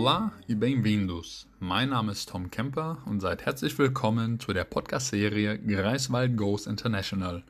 [0.00, 1.48] Hola y bem-vindos.
[1.58, 7.42] Mein Name ist Tom Kemper und seid herzlich willkommen zu der Podcast-Serie Greifswald Goes International.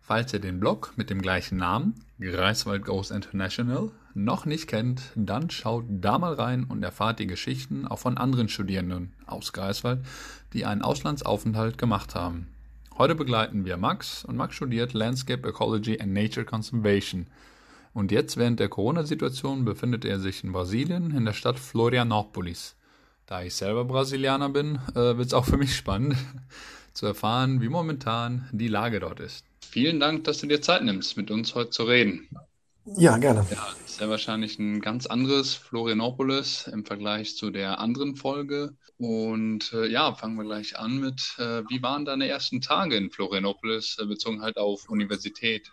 [0.00, 5.48] Falls ihr den Blog mit dem gleichen Namen, Greifswald Goes International, noch nicht kennt, dann
[5.48, 10.00] schaut da mal rein und erfahrt die Geschichten auch von anderen Studierenden aus Greifswald,
[10.54, 12.48] die einen Auslandsaufenthalt gemacht haben.
[12.98, 17.28] Heute begleiten wir Max und Max studiert Landscape Ecology and Nature Conservation.
[17.94, 22.74] Und jetzt während der Corona-Situation befindet er sich in Brasilien in der Stadt Florianópolis.
[23.26, 26.16] Da ich selber Brasilianer bin, äh, wird es auch für mich spannend
[26.94, 29.44] zu erfahren, wie momentan die Lage dort ist.
[29.60, 32.28] Vielen Dank, dass du dir Zeit nimmst, mit uns heute zu reden.
[32.84, 33.46] Ja, gerne.
[33.50, 38.74] Ja, ist ja wahrscheinlich ein ganz anderes Florianopolis im Vergleich zu der anderen Folge.
[38.98, 43.10] Und äh, ja, fangen wir gleich an mit, äh, wie waren deine ersten Tage in
[43.10, 45.70] Florianopolis, äh, bezogen halt auf Universität?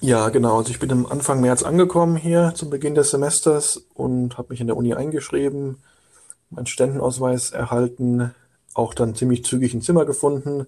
[0.00, 0.58] Ja, genau.
[0.58, 4.60] Also ich bin am Anfang März angekommen hier zum Beginn des Semesters und habe mich
[4.60, 5.82] in der Uni eingeschrieben,
[6.50, 8.32] meinen Ständenausweis erhalten,
[8.74, 10.66] auch dann ziemlich zügig ein Zimmer gefunden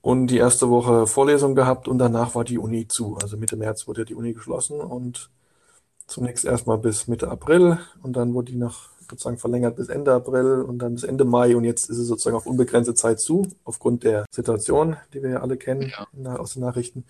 [0.00, 3.16] und die erste Woche Vorlesung gehabt und danach war die Uni zu.
[3.20, 5.28] Also Mitte März wurde die Uni geschlossen und
[6.06, 10.62] zunächst erstmal bis Mitte April und dann wurde die noch sozusagen verlängert bis Ende April
[10.62, 14.04] und dann bis Ende Mai und jetzt ist es sozusagen auf unbegrenzte Zeit zu, aufgrund
[14.04, 15.92] der Situation, die wir ja alle kennen
[16.22, 16.36] ja.
[16.36, 17.04] aus den Nachrichten.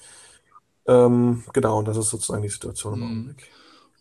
[0.91, 3.07] Ähm, genau, und das ist sozusagen die Situation im mhm.
[3.07, 3.51] Augenblick.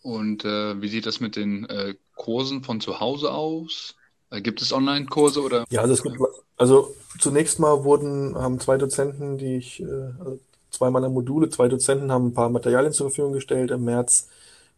[0.02, 3.94] Und äh, wie sieht das mit den äh, Kursen von zu Hause aus?
[4.30, 5.64] Äh, gibt es Online-Kurse oder?
[5.70, 6.18] Ja, also gibt
[6.56, 11.68] also zunächst mal wurden, haben zwei Dozenten, die ich, äh, also zwei meiner Module, zwei
[11.68, 14.28] Dozenten haben ein paar Materialien zur Verfügung gestellt im März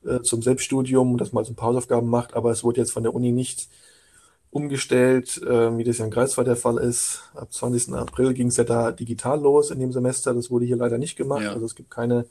[0.04, 3.04] äh, zum Selbststudium, dass man also ein paar Hausaufgaben macht, aber es wurde jetzt von
[3.04, 3.68] der Uni nicht
[4.52, 7.22] umgestellt, äh, wie das ja in Greifswald der Fall ist.
[7.34, 7.94] Ab 20.
[7.94, 10.34] April ging es ja da digital los in dem Semester.
[10.34, 11.42] Das wurde hier leider nicht gemacht.
[11.42, 11.54] Ja.
[11.54, 12.26] Also es gibt keine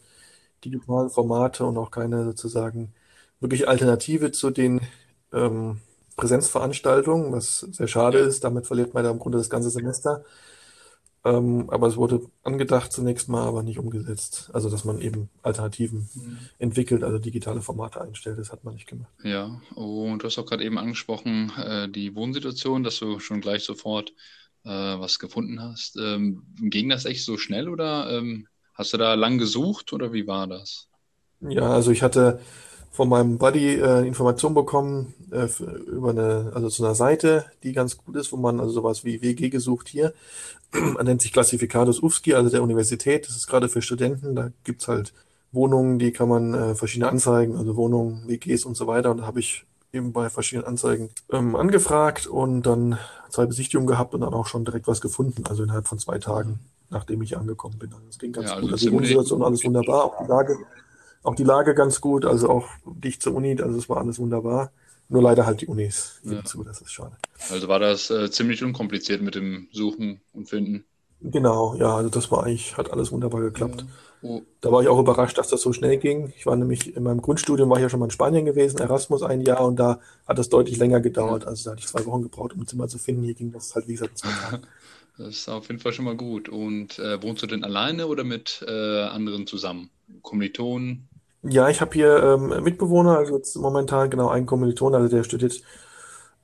[0.64, 2.94] digitalen Formate und auch keine sozusagen
[3.40, 4.82] wirklich Alternative zu den
[5.34, 5.80] ähm,
[6.16, 8.26] Präsenzveranstaltung, was sehr schade ja.
[8.26, 8.44] ist.
[8.44, 10.24] Damit verliert man ja im Grunde das ganze Semester.
[11.24, 14.50] Ähm, aber es wurde angedacht zunächst mal, aber nicht umgesetzt.
[14.54, 16.38] Also, dass man eben Alternativen mhm.
[16.58, 18.40] entwickelt, also digitale Formate einstellt.
[18.40, 19.12] Das hat man nicht gemacht.
[19.24, 23.64] Ja, und du hast auch gerade eben angesprochen, äh, die Wohnsituation, dass du schon gleich
[23.64, 24.14] sofort
[24.64, 25.96] äh, was gefunden hast.
[25.98, 30.26] Ähm, ging das echt so schnell oder ähm, hast du da lang gesucht oder wie
[30.26, 30.88] war das?
[31.42, 32.40] Ja, also ich hatte
[32.92, 35.48] von meinem Buddy äh, Informationen bekommen äh,
[35.88, 39.22] über eine, also zu einer Seite, die ganz gut ist, wo man also sowas wie
[39.22, 40.14] WG gesucht hier.
[40.72, 43.28] man nennt sich Klassifikatus UFSCI, also der Universität.
[43.28, 44.36] Das ist gerade für Studenten.
[44.36, 45.14] Da gibt's halt
[45.54, 49.12] Wohnungen, die kann man äh, verschiedene Anzeigen, also Wohnungen, WGs und so weiter.
[49.12, 52.98] Und da habe ich eben bei verschiedenen Anzeigen ähm, angefragt und dann
[53.30, 56.60] zwei Besichtigungen gehabt und dann auch schon direkt was gefunden, also innerhalb von zwei Tagen,
[56.90, 57.92] nachdem ich angekommen bin.
[57.94, 58.74] Also das ging ganz ja, also gut.
[58.74, 60.58] Also die Wohnsituation alles wunderbar, auch die Lage
[61.24, 64.72] auch die Lage ganz gut, also auch dicht zur Uni, also es war alles wunderbar.
[65.10, 66.42] Nur leider halt die Unis ja.
[66.46, 67.18] zu, das ist schade.
[67.50, 70.86] Also war das äh, ziemlich unkompliziert mit dem Suchen und Finden.
[71.20, 73.82] Genau, ja, also das war eigentlich, hat alles wunderbar geklappt.
[73.82, 73.88] Ja.
[74.24, 74.42] Oh.
[74.62, 76.32] Da war ich auch überrascht, dass das so schnell ging.
[76.38, 79.22] Ich war nämlich in meinem Grundstudium, war ich ja schon mal in Spanien gewesen, Erasmus
[79.22, 81.44] ein Jahr und da hat das deutlich länger gedauert.
[81.44, 81.50] Ja.
[81.50, 83.24] Also da hatte ich zwei Wochen gebraucht, um ein Zimmer zu finden.
[83.24, 84.64] Hier ging das halt, wie gesagt, zwei Tage.
[85.18, 86.50] Das ist auf jeden Fall schon mal gut.
[86.50, 89.90] Und äh, wohnst du denn alleine oder mit äh, anderen zusammen?
[90.22, 91.10] Kommilitonen?
[91.44, 95.62] Ja, ich habe hier ähm, Mitbewohner, also jetzt momentan genau ein Kommiliton, also der studiert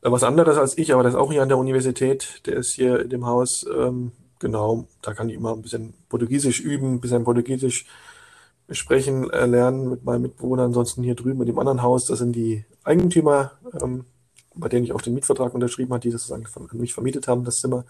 [0.02, 2.72] äh, was anderes als ich, aber der ist auch hier an der Universität, der ist
[2.74, 7.00] hier in dem Haus, ähm, genau, da kann ich immer ein bisschen Portugiesisch üben, ein
[7.02, 7.86] bisschen Portugiesisch
[8.72, 10.64] sprechen, äh, lernen mit meinem Mitbewohner.
[10.64, 14.06] Ansonsten hier drüben mit dem anderen Haus, das sind die Eigentümer, ähm,
[14.56, 17.62] bei denen ich auch den Mietvertrag unterschrieben habe, die das an mich vermietet haben, das
[17.62, 17.86] Zimmer.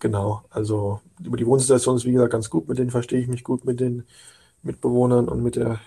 [0.00, 3.44] Genau, also über die Wohnsituation ist wie gesagt ganz gut, mit denen verstehe ich mich
[3.44, 4.04] gut, mit den
[4.62, 5.80] Mitbewohnern und mit der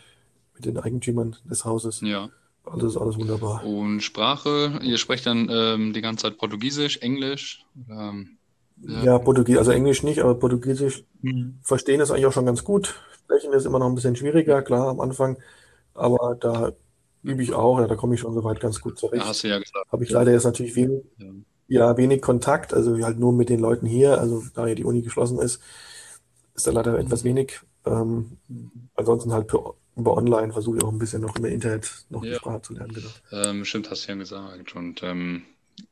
[0.65, 2.01] den Eigentümern des Hauses.
[2.01, 2.29] Ja.
[2.65, 3.65] Alles, alles wunderbar.
[3.65, 7.65] Und Sprache, ihr sprecht dann ähm, die ganze Zeit Portugiesisch, Englisch?
[7.89, 8.37] Ähm,
[8.81, 11.59] ja, ja Portugiesisch, also Englisch nicht, aber Portugiesisch mhm.
[11.61, 12.95] verstehen ist eigentlich auch schon ganz gut.
[13.23, 15.37] Sprechen ist immer noch ein bisschen schwieriger, klar, am Anfang.
[15.93, 16.71] Aber da
[17.21, 19.23] übe ich auch, ja, da komme ich schon soweit ganz gut zurecht.
[19.23, 19.91] Ja, hast du ja gesagt.
[19.91, 21.31] Habe ich leider jetzt natürlich wenig, ja.
[21.67, 21.97] ja.
[21.97, 25.39] wenig Kontakt, also halt nur mit den Leuten hier, also da ja die Uni geschlossen
[25.39, 25.61] ist,
[26.55, 26.99] ist da leider mhm.
[26.99, 27.59] etwas wenig.
[27.85, 28.37] Ähm,
[28.95, 32.31] ansonsten halt per über online versuche ich auch ein bisschen noch im Internet noch ja.
[32.31, 32.93] die Sprache zu lernen.
[32.93, 33.09] Genau.
[33.31, 34.75] Ähm, stimmt, hast du ja gesagt.
[34.75, 35.43] Und ähm,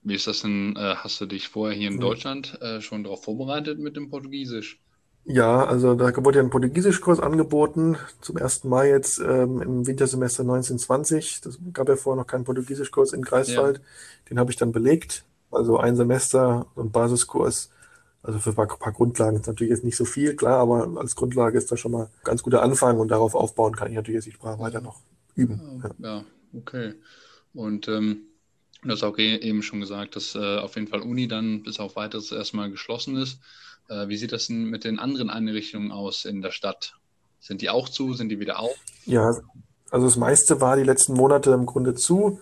[0.03, 0.75] wie ist das denn?
[0.75, 2.01] Äh, hast du dich vorher hier in mhm.
[2.01, 4.80] Deutschland äh, schon darauf vorbereitet mit dem Portugiesisch?
[5.24, 10.42] Ja, also da wurde ja ein Portugiesischkurs angeboten, zum ersten Mal jetzt ähm, im Wintersemester
[10.42, 11.42] 1920.
[11.42, 13.77] Das gab ja vorher noch keinen Portugiesischkurs in Greifswald.
[13.77, 13.83] Ja.
[14.30, 15.24] Den habe ich dann belegt.
[15.51, 17.69] Also ein Semester, so ein Basiskurs
[18.23, 21.15] also für ein paar, paar, Grundlagen ist natürlich jetzt nicht so viel, klar, aber als
[21.15, 24.18] Grundlage ist das schon mal ein ganz guter Anfang und darauf aufbauen kann ich natürlich
[24.18, 25.00] jetzt die Sprache weiter noch
[25.35, 25.81] üben.
[26.00, 26.23] Ja, ja
[26.53, 26.94] okay.
[27.53, 28.27] Und ähm,
[28.83, 31.79] Du hast auch e- eben schon gesagt, dass äh, auf jeden Fall Uni dann bis
[31.79, 33.39] auf weiteres erstmal geschlossen ist.
[33.89, 36.95] Äh, wie sieht das denn mit den anderen Einrichtungen aus in der Stadt?
[37.39, 38.13] Sind die auch zu?
[38.13, 38.75] Sind die wieder auf?
[39.06, 39.35] Ja,
[39.91, 42.39] also das meiste war die letzten Monate im Grunde zu.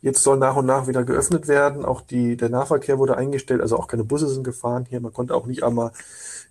[0.00, 1.84] Jetzt soll nach und nach wieder geöffnet werden.
[1.84, 5.00] Auch die, der Nahverkehr wurde eingestellt, also auch keine Busse sind gefahren hier.
[5.00, 5.90] Man konnte auch nicht einmal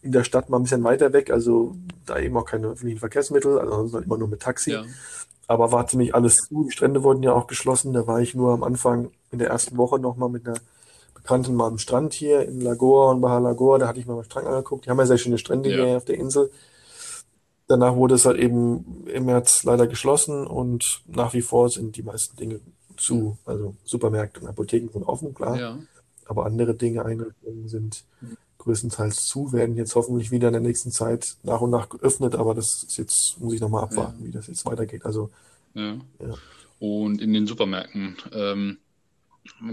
[0.02, 3.58] in der Stadt mal ein bisschen weiter weg, also da eben auch keine öffentlichen Verkehrsmittel,
[3.60, 4.72] also immer nur mit Taxi.
[4.72, 4.84] Ja.
[5.48, 6.66] Aber war ziemlich alles zu.
[6.66, 7.94] Die Strände wurden ja auch geschlossen.
[7.94, 10.58] Da war ich nur am Anfang in der ersten Woche nochmal mit einer
[11.14, 13.78] Bekannten mal am Strand hier in Lagoa und Baja Lagoa.
[13.78, 14.86] Da hatte ich mal am Strand angeguckt.
[14.86, 15.86] Die haben ja sehr schöne Strände Ja.
[15.86, 16.52] hier auf der Insel.
[17.68, 22.04] Danach wurde es halt eben im März leider geschlossen und nach wie vor sind die
[22.04, 22.60] meisten Dinge
[22.98, 23.38] zu.
[23.46, 25.60] Also Supermärkte und Apotheken sind offen, klar.
[25.60, 25.80] Ja.
[26.26, 28.04] Aber andere Dinge, Einrichtungen sind
[28.58, 32.36] größtenteils zu, werden jetzt hoffentlich wieder in der nächsten Zeit nach und nach geöffnet.
[32.36, 35.06] Aber das ist jetzt, muss ich nochmal abwarten, wie das jetzt weitergeht.
[35.06, 35.30] Also
[35.74, 35.94] Ja.
[36.20, 36.34] Ja.
[36.80, 38.78] Und in den Supermärkten ähm,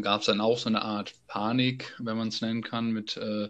[0.00, 3.48] gab es dann auch so eine Art Panik, wenn man es nennen kann, mit, äh,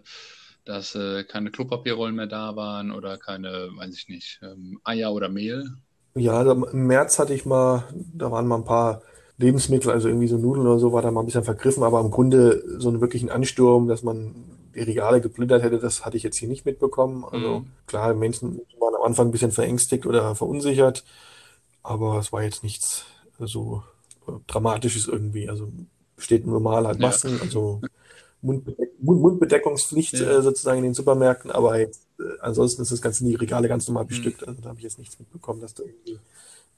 [0.65, 5.29] dass äh, keine Klopapierrollen mehr da waren oder keine, weiß ich nicht, ähm, Eier oder
[5.29, 5.69] Mehl.
[6.15, 7.83] Ja, also im März hatte ich mal,
[8.13, 9.01] da waren mal ein paar
[9.37, 12.11] Lebensmittel, also irgendwie so Nudeln oder so, war da mal ein bisschen vergriffen, aber im
[12.11, 14.33] Grunde so einen wirklichen Ansturm, dass man
[14.73, 17.25] die Regale geplündert hätte, das hatte ich jetzt hier nicht mitbekommen.
[17.25, 17.67] Also Mhm.
[17.87, 21.03] klar, Menschen waren am Anfang ein bisschen verängstigt oder verunsichert,
[21.83, 23.05] aber es war jetzt nichts
[23.39, 23.83] so
[24.27, 25.49] äh, Dramatisches irgendwie.
[25.49, 25.69] Also
[26.17, 27.01] steht normal halt Ja.
[27.07, 27.81] Masken, also
[28.41, 30.39] Mundbedeck Mund Mundbedeckungspflicht Ja.
[30.39, 33.87] äh, sozusagen in den Supermärkten, aber jetzt, äh, ansonsten ist das Ganze die Regale ganz
[33.87, 34.09] normal Mhm.
[34.09, 34.47] bestückt.
[34.47, 36.19] Also da habe ich jetzt nichts mitbekommen, dass da irgendwie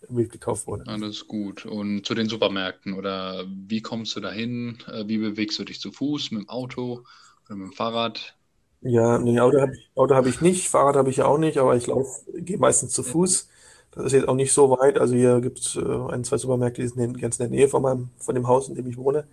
[0.09, 0.87] wild gekauft wurde.
[1.07, 1.67] Ist gut.
[1.67, 4.79] Und zu den Supermärkten oder wie kommst du dahin?
[4.87, 7.05] Äh, Wie bewegst du dich zu Fuß, mit dem Auto
[7.45, 8.35] oder mit dem Fahrrad?
[8.81, 11.57] Ja, nee, Auto habe ich, Auto habe ich nicht, Fahrrad habe ich ja auch nicht,
[11.57, 13.03] aber ich laufe, gehe meistens zu.
[13.03, 13.49] Fuß.
[13.91, 14.99] Das ist jetzt auch nicht so weit.
[14.99, 17.67] Also hier gibt es äh, ein, zwei Supermärkte, die sind in, ganz in der Nähe
[17.69, 19.25] von meinem, von dem Haus, in dem ich wohne.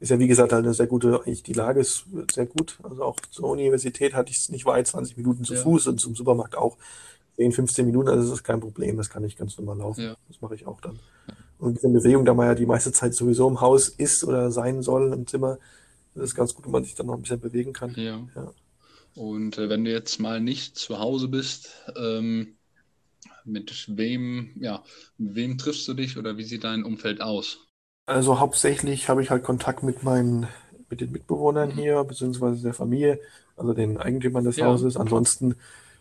[0.00, 2.78] Ist ja wie gesagt halt eine sehr gute, eigentlich die Lage ist sehr gut.
[2.84, 5.56] Also auch zur Universität hatte ich es nicht weit, 20 Minuten zu Ja.
[5.56, 6.76] Fuß und zum Supermarkt auch
[7.36, 8.08] 10, 15 Minuten.
[8.08, 10.02] Also das ist kein Problem, das kann ich ganz normal laufen.
[10.02, 10.16] Ja.
[10.28, 10.98] Das mache ich auch dann.
[11.58, 14.82] Und bisschen Bewegung, da man ja die meiste Zeit sowieso im Haus ist oder sein
[14.82, 15.58] soll im Zimmer,
[16.14, 17.94] ist es ganz gut, wenn man sich dann noch ein bisschen bewegen kann.
[17.96, 18.20] Ja.
[18.34, 18.52] Ja.
[19.14, 22.56] Und äh, wenn du jetzt mal nicht zu Hause bist, ähm,
[23.44, 24.84] mit wem, ja,
[25.18, 27.60] mit wem triffst du dich oder wie sieht dein Umfeld aus?
[28.06, 30.46] Also hauptsächlich habe ich halt Kontakt mit meinen,
[30.88, 31.74] mit den Mitbewohnern Mhm.
[31.74, 33.20] hier, beziehungsweise der Familie,
[33.56, 34.66] also den Eigentümern des Ja.
[34.66, 34.96] Hauses.
[34.96, 35.56] Ansonsten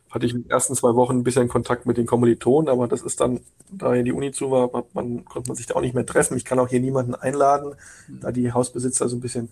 [0.10, 3.02] hatte ich in den ersten zwei Wochen ein bisschen Kontakt mit den Kommilitonen, aber das
[3.02, 6.06] ist dann, da die Uni zu war, man, konnte man sich da auch nicht mehr
[6.06, 6.38] treffen.
[6.38, 7.76] Ich kann auch hier niemanden einladen,
[8.08, 9.50] da die Hausbesitzer so ein bisschen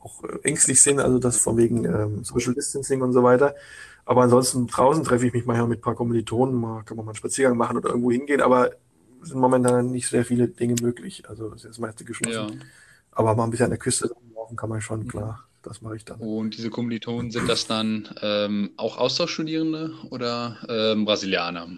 [0.00, 3.54] auch äh, ängstlich sind, also das von wegen ähm, Social Distancing und so weiter.
[4.04, 7.12] Aber ansonsten draußen treffe ich mich manchmal mit ein paar Kommilitonen, mal kann man mal
[7.12, 8.72] einen Spaziergang machen oder irgendwo hingehen, aber
[9.22, 11.28] sind momentan nicht sehr viele Dinge möglich.
[11.28, 12.34] Also das ist das meiste geschlossen.
[12.60, 12.66] Ja.
[13.12, 15.08] Aber mal ein bisschen an der Küste laufen kann man schon, Mhm.
[15.08, 15.44] klar.
[15.64, 16.20] Das mache ich dann.
[16.20, 21.68] Und diese Kommilitonen, sind das dann ähm, auch Austauschstudierende oder ähm, Brasilianer?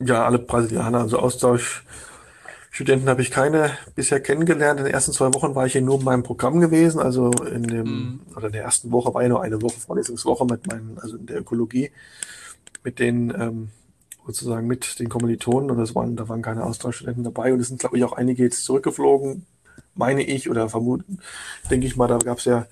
[0.00, 4.80] Ja, alle Brasilianer, also Austauschstudenten habe ich keine bisher kennengelernt.
[4.80, 6.98] In den ersten zwei Wochen war ich hier nur in meinem Programm gewesen.
[7.00, 8.20] Also in dem, Mhm.
[8.36, 11.26] oder in der ersten Woche war ja nur eine Woche Vorlesungswoche mit meinen, also in
[11.26, 11.92] der Ökologie,
[12.82, 13.68] mit den, ähm,
[14.26, 15.70] sozusagen mit den Kommilitonen.
[15.70, 17.52] Und das waren, da waren keine Austauschstudenten dabei.
[17.52, 19.46] Und es sind, glaube ich, auch einige jetzt zurückgeflogen,
[19.94, 21.20] meine ich, oder vermuten,
[21.70, 22.66] denke ich mal, da gab es ja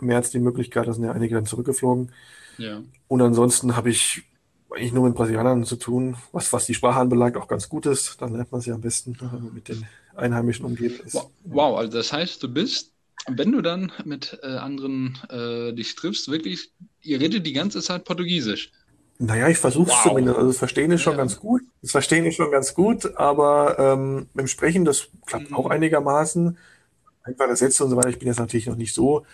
[0.00, 2.12] März die Möglichkeit, da sind ja einige dann zurückgeflogen.
[2.58, 2.82] Ja.
[3.08, 4.22] Und ansonsten habe ich
[4.70, 8.20] eigentlich nur mit Brasilianern zu tun, was, was die Sprache anbelangt, auch ganz gut ist.
[8.20, 9.86] Dann lernt man sie am besten, wenn man mit den
[10.16, 11.14] Einheimischen umgeben ist.
[11.14, 12.92] Wow, wow, also das heißt, du bist,
[13.28, 16.72] wenn du dann mit äh, anderen äh, dich triffst, wirklich,
[17.02, 18.72] ihr redet die ganze Zeit Portugiesisch.
[19.18, 20.02] Naja, ich versuche es Wow.
[20.08, 20.36] zumindest.
[20.38, 21.18] Also das Verstehen ist schon Ja.
[21.18, 21.62] ganz gut.
[21.80, 25.56] Das Verstehen ist schon ganz gut, aber ähm, mit dem Sprechen, das klappt Mhm.
[25.56, 26.58] auch einigermaßen.
[27.22, 28.08] Einfache Sätze und so weiter.
[28.08, 29.24] Ich bin jetzt natürlich noch nicht so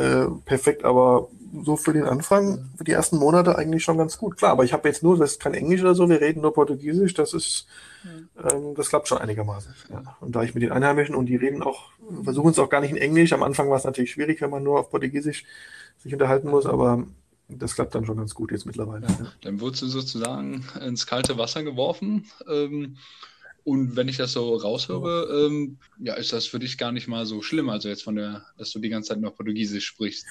[0.00, 1.28] äh, perfekt, aber
[1.62, 4.36] so für den Anfang, für die ersten Monate eigentlich schon ganz gut.
[4.36, 6.54] Klar, aber ich habe jetzt nur, das ist kein Englisch oder so, wir reden nur
[6.54, 7.66] Portugiesisch, das ist,
[8.04, 9.74] ähm, das klappt schon einigermaßen.
[9.90, 10.16] Ja.
[10.20, 11.90] Und da ich mit den Einheimischen und die reden auch,
[12.24, 13.32] versuchen es auch gar nicht in Englisch.
[13.32, 15.44] Am Anfang war es natürlich schwierig, wenn man nur auf Portugiesisch
[15.98, 17.04] sich unterhalten muss, aber
[17.48, 19.06] das klappt dann schon ganz gut jetzt mittlerweile.
[19.06, 19.12] Ja.
[19.24, 19.32] Ja.
[19.42, 22.26] Dann wurdest du sozusagen ins kalte Wasser geworfen.
[22.48, 22.96] Ähm,
[23.64, 27.26] und wenn ich das so raushöre, ähm, ja, ist das für dich gar nicht mal
[27.26, 30.26] so schlimm, also jetzt von der, dass du die ganze Zeit nur Portugiesisch sprichst.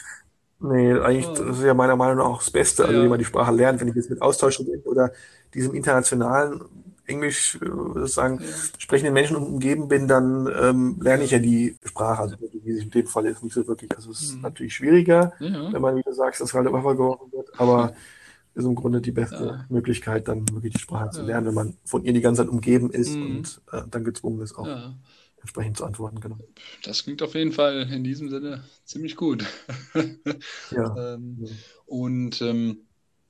[0.61, 1.33] Nee, eigentlich Oh.
[1.45, 3.05] das ist ja meiner Meinung nach auch das Beste, also Ja.
[3.05, 3.79] wie man die Sprache lernt.
[3.79, 5.11] Wenn ich jetzt mit Austauschstudenten oder
[5.53, 6.61] diesem internationalen
[7.05, 8.45] Englisch äh, sozusagen Ja.
[8.77, 12.23] sprechenden Menschen umgeben bin, dann ähm, lerne ich ja die Sprache.
[12.23, 13.95] Also Portugiesisch in dem Fall jetzt nicht so wirklich.
[13.95, 14.41] Also es ist Mhm.
[14.41, 17.93] natürlich schwieriger, Ja, wenn man, wie du sagst, das kalte Wasser geworfen wird, aber
[18.59, 19.65] ist im Grunde die beste Ja.
[19.69, 22.91] Möglichkeit, dann wirklich die Sprache zu lernen, wenn man von ihr die ganze Zeit umgeben
[22.91, 23.23] ist Mhm.
[23.25, 24.93] und äh, dann gezwungen ist auch.
[25.41, 26.19] entsprechend zu antworten.
[26.19, 26.37] Genau.
[26.83, 29.45] Das klingt auf jeden Fall in diesem Sinne ziemlich gut.
[30.71, 31.47] Ja, Ähm,
[31.85, 32.81] und ähm,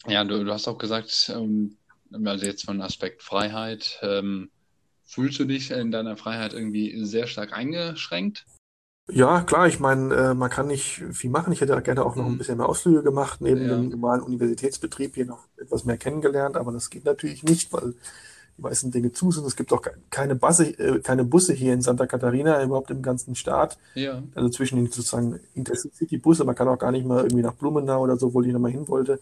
[0.07, 1.77] ja, du, du hast auch gesagt, ähm,
[2.25, 4.49] also jetzt von Aspekt Freiheit, ähm,
[5.05, 8.45] fühlst du dich in deiner Freiheit irgendwie sehr stark eingeschränkt?
[9.11, 11.51] Ja, klar, ich meine, äh, man kann nicht viel machen.
[11.51, 12.37] Ich hätte ja gerne auch noch ein Mhm.
[12.37, 16.71] bisschen mehr Ausflüge gemacht, neben Ja, dem normalen Universitätsbetrieb hier noch etwas mehr kennengelernt, aber
[16.71, 17.95] das geht natürlich nicht, weil
[18.57, 19.45] die meisten Dinge zu sind.
[19.47, 23.01] Es gibt auch ke- keine Busse, äh, keine Busse hier in Santa Catarina, überhaupt im
[23.01, 23.77] ganzen Staat.
[23.93, 28.01] ja, Also zwischen den sozusagen Intercity-Busse, man kann auch gar nicht mal irgendwie nach Blumenau
[28.03, 29.19] oder so, wo ich nochmal hin wollte,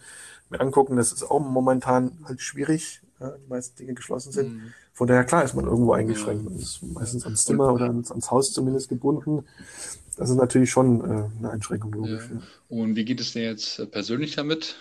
[0.50, 0.98] mir angucken.
[0.98, 4.52] Das ist auch momentan halt schwierig, ja, die meisten Dinge geschlossen sind.
[4.52, 6.46] mhm, Von daher, klar, ist man irgendwo eingeschränkt.
[6.46, 9.46] Man ist meistens ans Zimmer oder ans, ans Haus zumindest gebunden.
[10.18, 12.32] Das ist natürlich schon äh, eine Einschränkung, logisch.
[12.32, 14.76] Ja, und wie geht es dir jetzt äh, persönlich damit?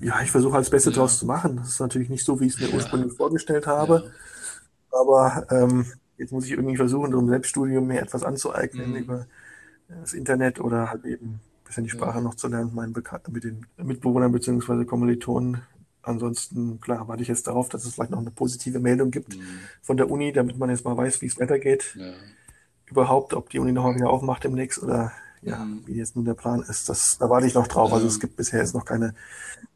[0.00, 1.56] ja ich versuche halt das Beste Ja, zu machen.
[1.56, 4.04] Das ist natürlich nicht so, wie ich es mir ursprünglich vorgestellt habe.
[4.92, 5.86] Aber ähm,
[6.18, 9.26] jetzt muss ich irgendwie versuchen, so im Selbststudium mir etwas anzueignen mhm, über
[9.88, 12.94] das Internet oder halt eben ein bisschen die Sprache noch zu lernen, mit meinen
[13.30, 14.84] mit den Mitbewohnern bzw.
[14.84, 15.62] Kommilitonen.
[16.06, 19.68] Ansonsten, klar, warte ich jetzt darauf, dass es vielleicht noch eine positive Meldung gibt mhm,
[19.82, 21.94] von der Uni, damit man jetzt mal weiß, wie es weitergeht.
[21.94, 22.36] ja,
[22.86, 26.34] Überhaupt, ob die Uni nochmal wieder aufmacht demnächst oder ja, mhm, wie jetzt nun der
[26.34, 26.88] Plan ist.
[26.88, 27.92] Das, da warte ich noch drauf.
[27.92, 29.14] Also es ja, gibt bisher jetzt noch keine,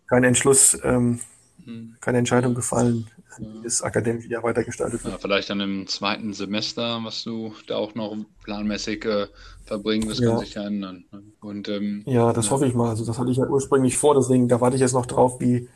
[0.08, 1.20] keinen Entschluss, ähm,
[1.58, 3.62] mhm, keine Entscheidung ja, gefallen, wie ja.
[3.62, 5.18] das akademische Jahr weitergestaltet Ja, wird.
[5.18, 9.28] vielleicht dann im zweiten Semester, was du da auch noch planmäßig äh,
[9.64, 11.06] verbringen wirst, kann Ja, sich ja ändern.
[11.10, 11.22] ne?
[11.40, 12.88] Und ähm, ja, das ja, hoffe ich mal.
[12.90, 15.68] Also das hatte ich ja ursprünglich vor, deswegen, da warte ich jetzt noch drauf, wie,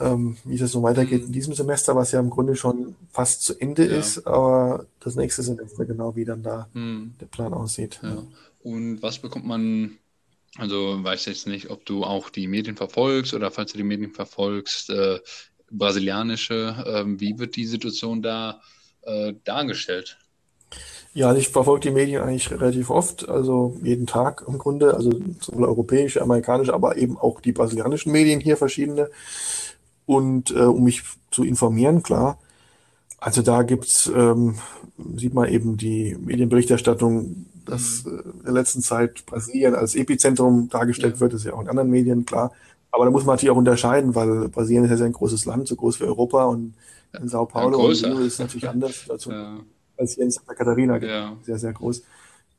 [0.00, 3.42] ähm, wie das so weitergeht in mhm, diesem Semester, was ja im Grunde schon fast
[3.42, 7.52] zu Ende ja, ist, aber das nächste Semester genau, wie dann da mhm, der Plan
[7.52, 8.00] aussieht.
[8.02, 8.22] Ja.
[8.62, 9.98] Und was bekommt man,
[10.56, 14.12] also weiß jetzt nicht, ob du auch die Medien verfolgst oder falls du die Medien
[14.12, 15.20] verfolgst, äh,
[15.70, 18.60] brasilianische, ähm, wie wird die Situation da
[19.02, 20.18] äh, dargestellt?
[21.12, 25.12] Ja, also ich verfolge die Medien eigentlich relativ oft, also jeden Tag im Grunde, also
[25.40, 29.10] sowohl europäische, amerikanische, aber eben auch die brasilianischen Medien hier verschiedene.
[30.06, 32.38] Und äh, um mich zu informieren, klar.
[33.18, 34.56] Also da gibt's, ähm,
[35.16, 40.68] sieht man eben die Medienberichterstattung, dass Mhm, äh, in der letzten Zeit Brasilien als Epizentrum
[40.68, 42.52] dargestellt ja, wird, das ist ja auch in anderen Medien, klar.
[42.90, 45.66] Aber da muss man natürlich auch unterscheiden, weil Brasilien ist ja sehr ein großes Land,
[45.66, 46.74] so groß wie Europa und
[47.12, 48.08] ja, in Sao ja, Paulo und größer.
[48.10, 49.58] Rio ist es natürlich anders dazu Ja,
[49.96, 52.02] als hier in Santa Catarina, ja, sehr, sehr groß.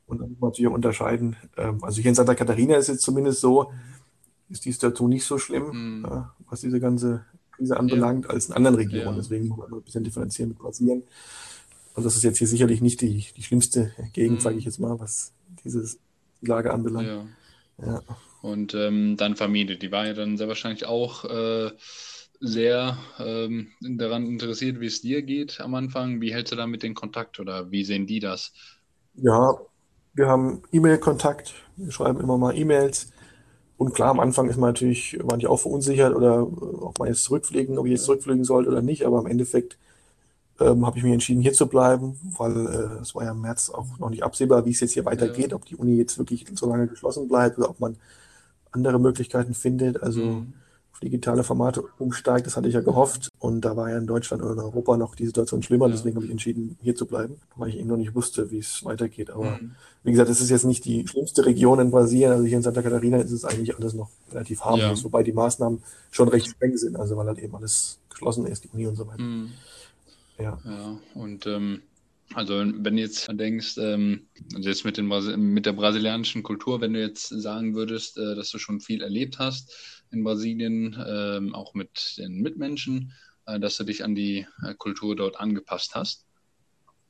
[0.06, 1.36] Und dann muss man natürlich auch unterscheiden.
[1.56, 3.72] Ähm, also hier in Santa Catarina ist jetzt zumindest so,
[4.48, 7.24] ist die Situation nicht so schlimm, mhm, was diese ganze
[7.56, 9.06] Krise ja, anbelangt, als in anderen Regionen.
[9.06, 11.02] ja, Deswegen muss man ein bisschen differenzieren mit Brasilien.
[11.94, 14.80] Also das ist jetzt hier sicherlich nicht die, die schlimmste Gegend, sage ich mhm, jetzt
[14.80, 15.32] mal, was
[15.64, 15.96] diese
[16.42, 17.08] Lage anbelangt.
[17.08, 17.26] ja.
[17.84, 18.02] Ja.
[18.42, 21.70] Und ähm, deine Familie, die war ja dann sehr wahrscheinlich auch äh,
[22.40, 26.20] sehr ähm, daran interessiert, wie es dir geht am Anfang.
[26.20, 28.52] Wie hältst du damit den Kontakt oder wie sehen die das?
[29.14, 29.58] Ja,
[30.14, 33.10] wir haben E-Mail-Kontakt, wir schreiben immer mal E-Mails.
[33.76, 37.08] Und klar, am Anfang ist man natürlich, waren die auch verunsichert oder äh, ob man
[37.08, 39.04] jetzt zurückfliegen, ob ich jetzt Ja, zurückfliegen sollte oder nicht.
[39.06, 39.78] Aber im Endeffekt
[40.60, 43.70] ähm, habe ich mich entschieden, hier zu bleiben, weil äh, es war ja im März
[43.70, 46.46] auch noch nicht absehbar, wie es jetzt hier ja, weitergeht, ob die Uni jetzt wirklich
[46.54, 47.96] so lange geschlossen bleibt oder ob man
[48.72, 50.54] andere Möglichkeiten findet, also mhm,
[50.96, 52.46] auf digitale Formate umsteigt.
[52.46, 53.30] Das hatte ich ja gehofft.
[53.38, 55.86] Und da war ja in Deutschland oder in Europa noch die Situation schlimmer.
[55.86, 58.58] ja, Deswegen habe ich entschieden, hier zu bleiben, weil ich eben noch nicht wusste, wie
[58.58, 59.30] es weitergeht.
[59.30, 59.72] Aber mhm,
[60.04, 62.32] wie gesagt, es ist jetzt nicht die schlimmste Region in Brasilien.
[62.32, 65.32] Also hier in Santa Catarina ist es eigentlich alles noch relativ ja, harmlos, wobei die
[65.32, 68.96] Maßnahmen schon recht streng sind, also weil halt eben alles geschlossen ist, die Uni und
[68.96, 69.22] so weiter.
[69.22, 69.52] mhm,
[70.38, 70.58] Ja.
[70.64, 70.98] ja.
[71.14, 71.82] Und ähm,
[72.34, 74.22] also wenn du jetzt denkst, ähm,
[74.54, 75.06] also jetzt mit den
[75.54, 79.38] mit der brasilianischen Kultur, wenn du jetzt sagen würdest, äh, dass du schon viel erlebt
[79.38, 83.12] hast in Brasilien, ähm, auch mit den Mitmenschen,
[83.46, 86.24] äh, dass du dich an die äh, Kultur dort angepasst hast.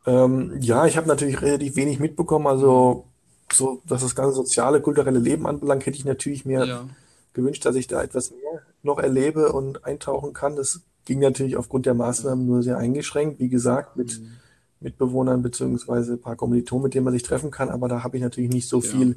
[0.07, 2.47] Ähm, ja, ich habe natürlich relativ wenig mitbekommen.
[2.47, 3.07] Also
[3.53, 6.89] so, was das ganze soziale, kulturelle Leben anbelangt, hätte ich natürlich mir Ja,
[7.33, 10.57] gewünscht, dass ich da etwas mehr noch erlebe und eintauchen kann.
[10.57, 13.39] Das ging natürlich aufgrund der Maßnahmen nur sehr eingeschränkt.
[13.41, 14.33] Wie gesagt, mit mhm,
[14.81, 17.69] Mitbewohnern beziehungsweise ein paar Kommilitonen, mit denen man sich treffen kann.
[17.69, 19.17] Aber da habe ich natürlich nicht so ja, viel,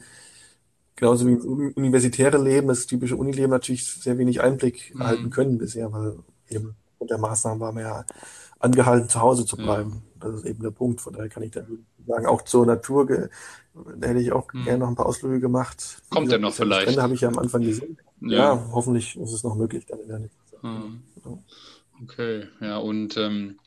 [0.99, 5.57] genauso wie uni- universitäre Leben, das typische Unileben, natürlich sehr wenig Einblick erhalten mhm, können
[5.57, 6.75] bisher, weil eben
[7.09, 8.05] der Maßnahmen war man ja
[8.59, 10.03] angehalten, zu Hause zu ja, bleiben.
[10.19, 11.01] Das ist eben der Punkt.
[11.01, 14.79] Von daher kann ich dann sagen, auch zur Natur, da hätte ich auch gerne mhm.
[14.79, 16.01] noch ein paar Ausflüge gemacht.
[16.09, 16.97] Kommt der gesagt, noch die Strände vielleicht?
[17.01, 17.97] habe ich ja am Anfang gesehen.
[18.21, 20.19] Ja, Ja, hoffentlich ist es noch möglich dann in der
[20.61, 21.03] mhm.
[21.15, 21.43] Genau.
[22.03, 23.59] Okay, ja, und ähm,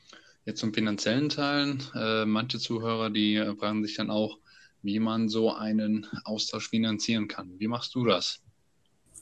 [0.44, 1.82] jetzt zum finanziellen Teilen.
[1.94, 4.38] Äh, manche Zuhörer, die äh, fragen sich dann auch,
[4.82, 7.58] wie man so einen Austausch finanzieren kann.
[7.58, 8.40] Wie machst du das?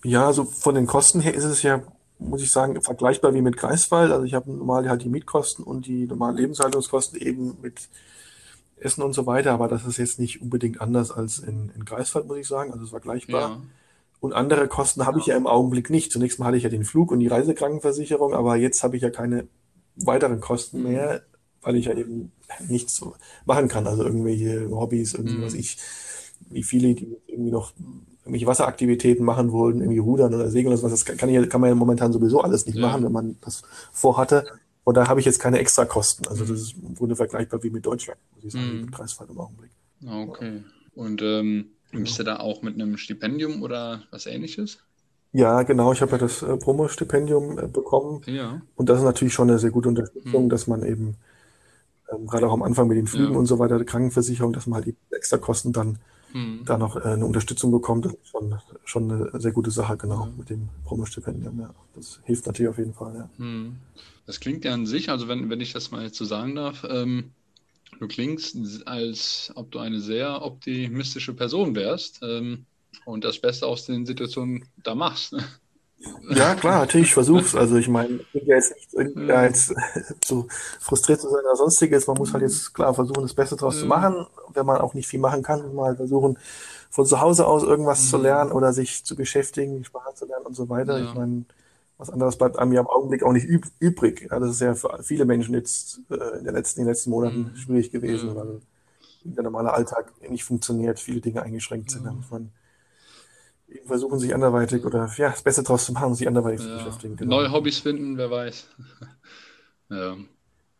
[0.04, 1.82] Ja, also von den Kosten her ist es ja,
[2.18, 4.10] muss ich sagen, vergleichbar wie mit Greifswald.
[4.10, 7.88] Also ich habe normal halt die Mietkosten und die normalen Lebenshaltungskosten eben mit
[8.76, 12.26] Essen und so weiter, aber das ist jetzt nicht unbedingt anders als in, in Greifswald,
[12.26, 12.72] muss ich sagen.
[12.72, 13.40] Also es war gleichbar.
[13.40, 13.60] Ja.
[14.20, 16.12] Und andere Kosten habe ich ja im Augenblick nicht.
[16.12, 19.10] Zunächst mal hatte ich ja den Flug und die Reisekrankenversicherung, aber jetzt habe ich ja
[19.10, 19.48] keine
[19.96, 20.88] weiteren Kosten Mhm.
[20.88, 21.22] mehr,
[21.62, 22.32] weil ich ja eben
[22.68, 23.14] nichts so
[23.44, 23.86] machen kann.
[23.86, 25.60] Also irgendwelche Hobbys, irgendwie was Mhm.
[25.60, 25.76] ich,
[26.50, 27.72] wie viele, die irgendwie noch
[28.22, 31.68] irgendwelche Wasseraktivitäten machen wollen, irgendwie rudern oder segeln oder sowas, das kann, ich, kann man
[31.68, 32.86] ja momentan sowieso alles nicht Ja.
[32.86, 33.62] machen, wenn man das
[33.92, 34.46] vorhatte.
[34.84, 36.26] Und da habe ich jetzt keine Extrakosten.
[36.28, 36.48] Also Mhm.
[36.48, 38.80] das ist im Grunde vergleichbar wie mit Deutschland, muss ich sagen, Mhm.
[38.82, 39.70] mit Kreisfahrt im Augenblick.
[40.06, 40.62] Okay.
[40.94, 44.78] Und ähm, bist du da auch mit einem Stipendium oder was ähnliches?
[45.32, 45.92] Ja, genau.
[45.92, 48.22] Ich habe ja das äh, Promo-Stipendium äh, bekommen.
[48.26, 48.62] Ja.
[48.74, 50.48] Und das ist natürlich schon eine sehr gute Unterstützung, Mhm.
[50.48, 51.16] dass man eben,
[52.12, 53.38] ähm, gerade auch am Anfang mit den Flügen Ja.
[53.38, 55.98] und so weiter, der Krankenversicherung, dass man halt die Extrakosten dann
[56.32, 56.60] Mhm.
[56.64, 58.04] da noch äh, eine Unterstützung bekommt.
[58.04, 60.32] Das ist schon, schon eine sehr gute Sache, genau, Ja.
[60.38, 61.58] mit dem Promo-Stipendium.
[61.60, 61.74] Ja.
[61.94, 63.30] Das hilft natürlich auf jeden Fall, ja.
[63.38, 63.76] Hm.
[64.26, 66.86] Das klingt ja an sich, also wenn, wenn ich das mal jetzt so sagen darf,
[66.88, 67.32] ähm,
[67.98, 72.64] du klingst, als ob du eine sehr optimistische Person wärst ähm,
[73.06, 75.34] und das Beste aus den Situationen da machst.
[76.30, 77.54] Ja, klar, natürlich, ich versuch's.
[77.54, 79.44] Also ich meine, ich bin ja jetzt nicht irgendwie Ja.
[79.44, 79.74] jetzt
[80.24, 80.46] so
[80.80, 82.06] frustriert zu sein oder sonstiges.
[82.06, 83.88] Man muss halt jetzt klar versuchen, das Beste draus zu Ja.
[83.88, 84.26] machen.
[84.54, 86.38] Wenn man auch nicht viel machen kann, muss man halt versuchen,
[86.88, 88.22] von zu Hause aus irgendwas zu Mhm.
[88.22, 90.98] lernen oder sich zu beschäftigen, Sprache zu lernen und so weiter.
[90.98, 91.04] Ja.
[91.04, 91.44] Ich meine,
[91.98, 94.28] was anderes bleibt einem ja im Augenblick auch nicht üb übrig.
[94.30, 97.10] Ja, das ist ja für viele Menschen jetzt äh, in den letzten, in den letzten
[97.10, 97.56] Monaten Mhm.
[97.56, 98.36] schwierig gewesen, Ja.
[98.36, 98.60] weil
[99.24, 102.04] der normale Alltag nicht funktioniert, viele Dinge eingeschränkt sind.
[102.04, 102.10] Ja.
[102.10, 102.50] Da muss man
[103.86, 106.76] versuchen, sich anderweitig oder ja, das Beste draus zu machen sich anderweitig zu Ja.
[106.76, 107.16] beschäftigen.
[107.16, 107.36] Genau.
[107.36, 108.68] Neue Hobbys finden, wer weiß.
[109.90, 110.16] Ja.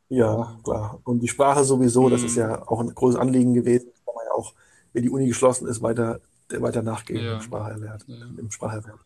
[0.09, 1.01] Ja, klar.
[1.05, 2.41] Und die Sprache sowieso, das ist Mhm.
[2.41, 3.91] ja auch ein großes Anliegen gewesen.
[4.05, 4.55] Kann man ja auch,
[4.93, 7.35] wenn die Uni geschlossen ist, weiter, weiter nachgehen Ja.
[7.35, 8.03] im Spracherwerb.
[8.07, 8.17] Ja.
[8.37, 8.99] Im Spracherwerb.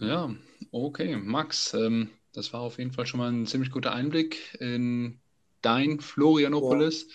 [0.00, 0.30] Ja,
[0.70, 5.18] okay, Max, ähm, das war auf jeden Fall schon mal ein ziemlich guter Einblick in
[5.62, 7.08] dein Florianopolis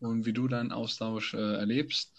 [0.00, 2.14] und wie du deinen Austausch äh, erlebst.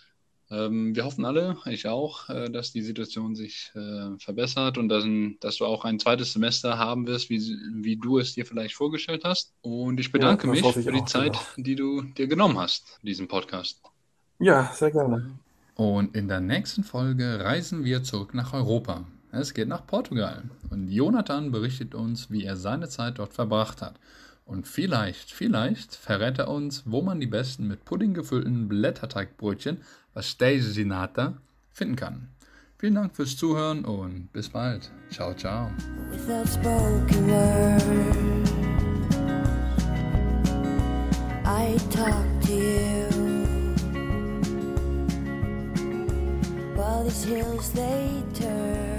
[0.52, 5.06] Ähm, wir hoffen alle, ich auch, äh, dass die Situation sich äh, verbessert und dass,
[5.40, 7.40] dass du auch ein zweites Semester haben wirst, wie,
[7.74, 9.54] wie du es dir vielleicht vorgestellt hast.
[9.62, 11.44] Und ich bedanke das mich ich für die Zeit, genau.
[11.56, 13.82] die du dir genommen hast, diesen Podcast.
[14.40, 15.32] Ja, sehr gerne.
[15.76, 19.06] Und in der nächsten Folge reisen wir zurück nach Europa.
[19.32, 20.44] Es geht nach Portugal.
[20.70, 23.98] Und Jonathan berichtet uns, wie er seine Zeit dort verbracht hat.
[24.46, 29.78] Und vielleicht, vielleicht verrät er uns, wo man die besten mit Pudding gefüllten Blätterteigbrötchen,
[30.14, 31.34] Pastéis de Nata,
[31.72, 32.28] finden kann.
[32.78, 34.92] Vielen Dank fürs Zuhören und bis bald.
[35.12, 35.70] Ciao, ciao.
[46.82, 48.91] while these hills they turn.